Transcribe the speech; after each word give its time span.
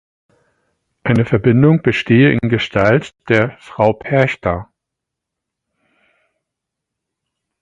Eine 1.03 1.25
Verbindung 1.25 1.83
bestehe 1.83 2.31
in 2.31 2.49
Gestalt 2.49 3.13
der 3.29 3.55
„Frau 3.59 3.93
Perchta“. 3.93 4.71